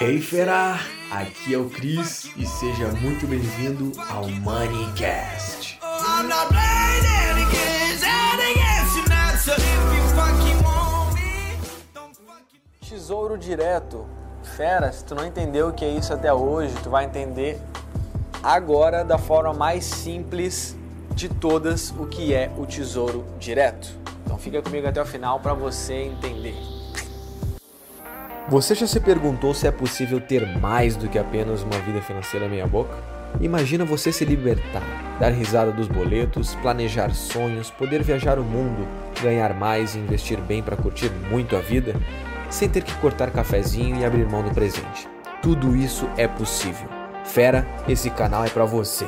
[0.00, 0.78] Hey fera,
[1.10, 5.78] aqui é o Cris e seja muito bem-vindo ao Moneycast.
[12.86, 14.06] Tesouro direto.
[14.56, 17.58] Fera, se tu não entendeu o que é isso até hoje, tu vai entender
[18.42, 20.76] agora da forma mais simples
[21.14, 23.88] de todas o que é o tesouro direto.
[24.24, 26.73] Então fica comigo até o final para você entender.
[28.46, 32.46] Você já se perguntou se é possível ter mais do que apenas uma vida financeira
[32.46, 32.94] meia boca?
[33.40, 34.82] Imagina você se libertar,
[35.18, 38.86] dar risada dos boletos, planejar sonhos, poder viajar o mundo,
[39.22, 41.94] ganhar mais e investir bem para curtir muito a vida,
[42.50, 45.08] sem ter que cortar cafezinho e abrir mão do presente.
[45.40, 46.86] Tudo isso é possível.
[47.24, 49.06] Fera, esse canal é para você.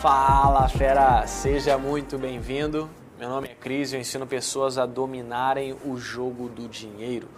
[0.00, 1.24] Fala, fera!
[1.28, 2.90] Seja muito bem-vindo.
[3.20, 7.28] Meu nome é Cris e eu ensino pessoas a dominarem o jogo do dinheiro.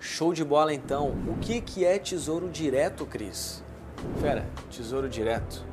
[0.00, 1.10] Show de bola então.
[1.28, 3.62] O que, que é tesouro direto, Cris?
[4.20, 5.64] Fera, tesouro direto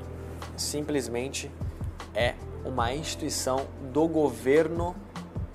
[0.55, 1.51] simplesmente
[2.13, 4.95] é uma instituição do governo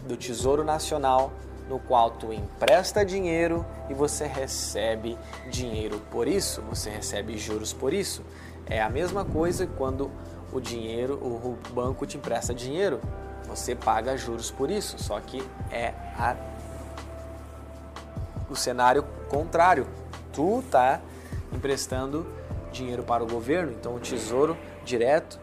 [0.07, 1.33] do Tesouro Nacional
[1.69, 5.19] no qual tu empresta dinheiro e você recebe
[5.51, 8.23] dinheiro por isso, você recebe juros por isso.
[8.67, 10.11] É a mesma coisa quando
[10.53, 13.01] o dinheiro, o banco te empresta dinheiro,
[13.47, 16.37] você paga juros por isso, só que é a
[18.49, 19.87] o cenário contrário.
[20.33, 21.01] Tu tá
[21.53, 22.27] emprestando
[22.73, 25.39] dinheiro para o governo, então o Tesouro Direto,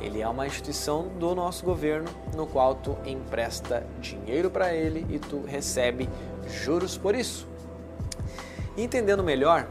[0.00, 5.18] ele é uma instituição do nosso governo no qual tu empresta dinheiro para ele e
[5.18, 6.08] tu recebe
[6.48, 7.46] juros por isso.
[8.76, 9.68] Entendendo melhor,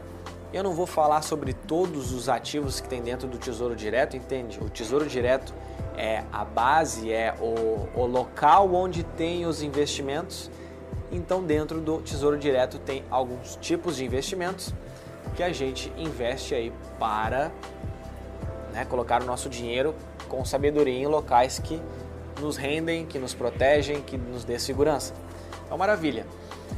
[0.52, 4.58] eu não vou falar sobre todos os ativos que tem dentro do Tesouro Direto, entende?
[4.60, 5.52] O Tesouro Direto
[5.96, 10.50] é a base, é o, o local onde tem os investimentos
[11.12, 14.72] então, dentro do Tesouro Direto tem alguns tipos de investimentos
[15.34, 17.50] que a gente investe aí para
[18.72, 19.94] né, colocar o nosso dinheiro
[20.28, 21.80] com sabedoria em locais que
[22.40, 25.12] nos rendem, que nos protegem, que nos dê segurança.
[25.66, 26.26] Então, maravilha.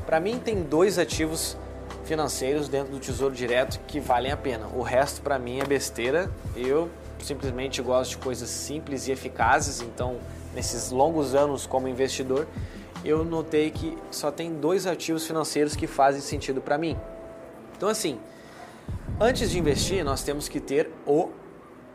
[0.06, 1.56] Para mim, tem dois ativos
[2.04, 4.66] financeiros dentro do Tesouro Direto que valem a pena.
[4.74, 6.30] O resto, para mim, é besteira.
[6.56, 6.90] Eu
[7.20, 9.80] simplesmente gosto de coisas simples e eficazes.
[9.82, 10.16] Então,
[10.54, 12.46] nesses longos anos como investidor,
[13.04, 16.96] eu notei que só tem dois ativos financeiros que fazem sentido para mim.
[17.76, 18.18] Então, assim,
[19.20, 21.30] antes de investir, nós temos que ter o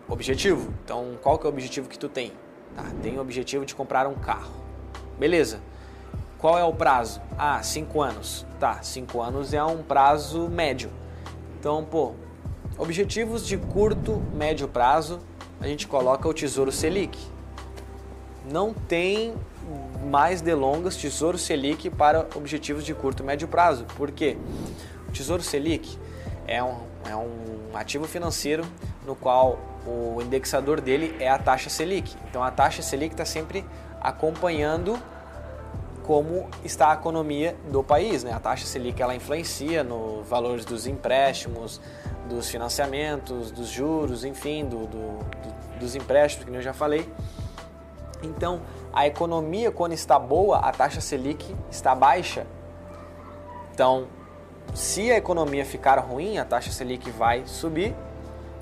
[0.07, 0.73] objetivo.
[0.84, 2.34] Então, qual que é o objetivo que tu tem?
[2.75, 4.51] Tá, tem o objetivo de comprar um carro.
[5.17, 5.59] Beleza.
[6.38, 7.22] Qual é o prazo?
[7.38, 8.46] Ah, cinco anos.
[8.59, 10.91] Tá, cinco anos é um prazo médio.
[11.59, 12.13] Então, pô,
[12.78, 15.19] objetivos de curto, médio prazo,
[15.59, 17.17] a gente coloca o Tesouro Selic.
[18.52, 19.34] Não tem
[20.06, 23.85] mais delongas Tesouro Selic para objetivos de curto e médio prazo.
[23.97, 24.38] Por quê?
[25.09, 25.97] O Tesouro Selic
[26.47, 28.66] é um, é um ativo financeiro
[29.06, 32.16] no qual o indexador dele é a taxa Selic.
[32.30, 33.66] Então a taxa Selic está sempre
[34.02, 34.97] acompanhando
[36.03, 38.24] como está a economia do país.
[38.24, 38.31] Né?
[38.31, 41.81] A taxa Selic ela influencia no valores dos empréstimos,
[42.29, 47.09] dos financiamentos, dos juros, enfim, do, do, do, dos empréstimos, que eu já falei.
[48.27, 48.61] Então,
[48.93, 52.45] a economia, quando está boa, a taxa Selic está baixa.
[53.73, 54.07] Então,
[54.73, 57.95] se a economia ficar ruim, a taxa Selic vai subir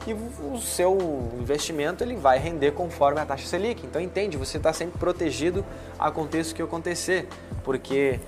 [0.07, 0.97] e o seu
[1.39, 3.85] investimento ele vai render conforme a taxa Selic.
[3.85, 5.65] Então, entende, você está sempre protegido
[5.97, 7.27] aconteça o que acontecer,
[7.63, 8.19] porque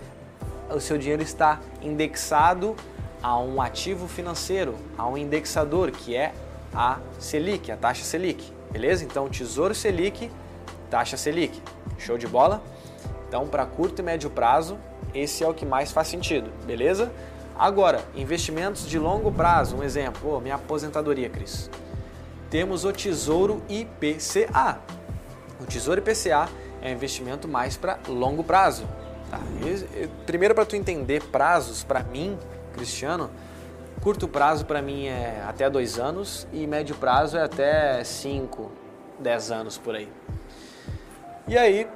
[0.69, 2.75] o seu dinheiro está indexado
[3.21, 6.33] a um ativo financeiro, a um indexador, que é
[6.73, 8.51] a Selic, a taxa Selic.
[8.71, 9.03] Beleza?
[9.03, 10.29] Então, Tesouro Selic,
[10.89, 11.61] taxa Selic.
[11.97, 12.61] Show de bola?
[13.27, 14.77] Então, para curto e médio prazo,
[15.13, 17.11] esse é o que mais faz sentido, beleza?
[17.57, 21.69] Agora, investimentos de longo prazo, um exemplo, oh, minha aposentadoria, Cris.
[22.49, 24.79] Temos o Tesouro IPCA.
[25.59, 26.47] O Tesouro IPCA
[26.81, 28.87] é investimento mais para longo prazo.
[29.29, 29.39] Tá?
[30.25, 32.37] primeiro, para tu entender prazos, para mim,
[32.73, 33.29] Cristiano,
[34.01, 38.71] curto prazo para mim é até dois anos e médio prazo é até 5,
[39.19, 40.07] 10 anos por aí.
[41.47, 41.88] E aí,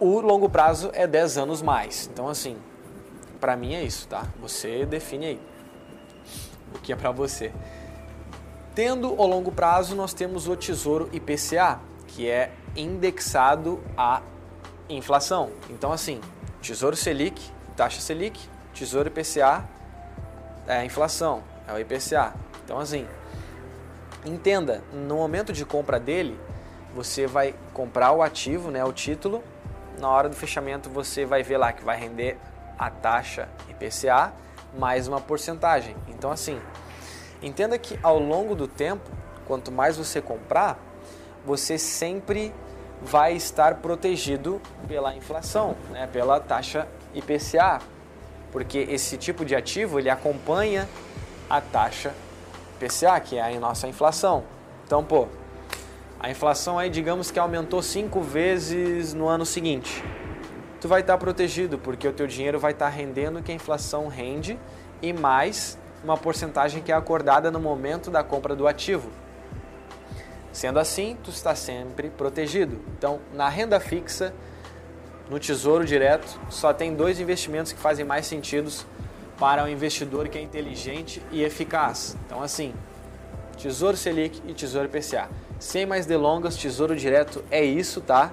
[0.00, 2.10] o longo prazo é 10 anos mais.
[2.12, 2.56] Então, assim,
[3.40, 4.26] para mim é isso, tá?
[4.40, 5.40] Você define aí
[6.74, 7.52] o que é para você.
[8.74, 14.20] Tendo o longo prazo, nós temos o Tesouro IPCA, que é indexado à
[14.88, 15.50] inflação.
[15.68, 16.20] Então, assim,
[16.60, 17.40] Tesouro Selic,
[17.76, 18.40] taxa Selic,
[18.74, 19.64] Tesouro IPCA
[20.66, 22.34] é a inflação, é o IPCA.
[22.64, 23.06] Então, assim,
[24.24, 26.36] entenda, no momento de compra dele,
[26.94, 29.42] você vai comprar o ativo, né, o título.
[29.98, 32.38] Na hora do fechamento você vai ver lá que vai render
[32.78, 34.32] a taxa IPCA
[34.78, 35.96] mais uma porcentagem.
[36.08, 36.60] Então, assim,
[37.42, 39.08] entenda que ao longo do tempo,
[39.46, 40.78] quanto mais você comprar,
[41.44, 42.54] você sempre
[43.02, 47.80] vai estar protegido pela inflação, né, pela taxa IPCA,
[48.52, 50.88] porque esse tipo de ativo ele acompanha
[51.48, 52.14] a taxa
[52.76, 54.44] IPCA, que é a nossa inflação.
[54.86, 55.28] Então, pô,
[56.20, 60.04] a inflação aí, digamos que aumentou cinco vezes no ano seguinte.
[60.78, 64.06] Tu vai estar protegido, porque o teu dinheiro vai estar rendendo o que a inflação
[64.06, 64.58] rende
[65.00, 69.10] e mais uma porcentagem que é acordada no momento da compra do ativo.
[70.52, 72.78] Sendo assim, tu está sempre protegido.
[72.98, 74.34] Então, na renda fixa,
[75.30, 78.70] no Tesouro Direto, só tem dois investimentos que fazem mais sentido
[79.38, 82.14] para o um investidor que é inteligente e eficaz.
[82.26, 82.74] Então, assim,
[83.56, 85.30] Tesouro Selic e Tesouro IPCA.
[85.60, 88.32] Sem mais delongas, Tesouro Direto é isso, tá?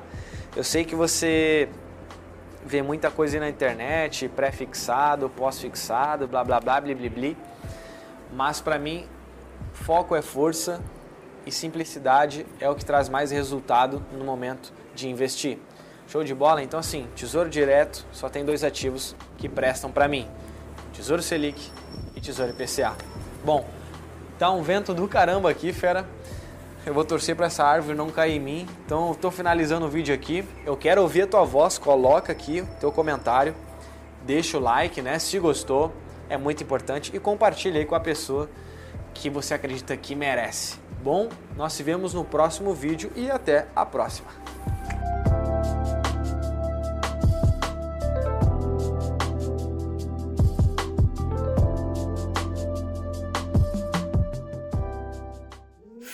[0.55, 1.67] Eu sei que você
[2.65, 7.37] vê muita coisa aí na internet, pré-fixado, pós-fixado, blá blá blá, bli bli bli.
[8.31, 9.05] Mas para mim,
[9.73, 10.81] foco é força
[11.45, 15.59] e simplicidade é o que traz mais resultado no momento de investir.
[16.07, 16.63] Show de bola?
[16.63, 20.25] Então assim, Tesouro Direto só tem dois ativos que prestam para mim.
[20.93, 21.71] Tesouro Selic
[22.15, 22.95] e Tesouro IPCA.
[23.43, 23.67] Bom,
[24.39, 26.07] tá um vento do caramba aqui, fera.
[26.87, 28.67] Eu vou torcer para essa árvore não cair em mim.
[28.85, 30.47] Então, estou finalizando o vídeo aqui.
[30.65, 31.77] Eu quero ouvir a tua voz.
[31.77, 33.53] Coloca aqui o teu comentário.
[34.23, 35.19] Deixa o like, né?
[35.19, 35.91] Se gostou,
[36.29, 37.11] é muito importante.
[37.13, 38.49] E compartilha aí com a pessoa
[39.13, 40.79] que você acredita que merece.
[41.03, 44.46] Bom, nós se vemos no próximo vídeo e até a próxima.